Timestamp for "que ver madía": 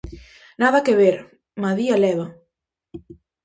0.85-1.95